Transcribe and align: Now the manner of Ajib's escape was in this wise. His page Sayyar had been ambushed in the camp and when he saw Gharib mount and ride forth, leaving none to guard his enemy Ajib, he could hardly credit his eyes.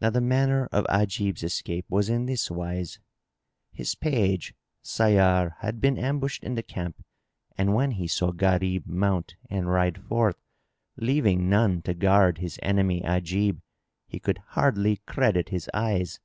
Now 0.00 0.10
the 0.10 0.20
manner 0.20 0.68
of 0.70 0.84
Ajib's 0.88 1.42
escape 1.42 1.86
was 1.88 2.08
in 2.08 2.26
this 2.26 2.52
wise. 2.52 3.00
His 3.72 3.96
page 3.96 4.54
Sayyar 4.84 5.56
had 5.58 5.80
been 5.80 5.98
ambushed 5.98 6.44
in 6.44 6.54
the 6.54 6.62
camp 6.62 7.02
and 7.58 7.74
when 7.74 7.90
he 7.90 8.06
saw 8.06 8.30
Gharib 8.30 8.86
mount 8.86 9.34
and 9.50 9.68
ride 9.68 9.98
forth, 10.00 10.36
leaving 10.96 11.48
none 11.48 11.82
to 11.82 11.94
guard 11.94 12.38
his 12.38 12.60
enemy 12.62 13.00
Ajib, 13.02 13.60
he 14.06 14.20
could 14.20 14.38
hardly 14.50 14.98
credit 15.04 15.48
his 15.48 15.68
eyes. 15.74 16.20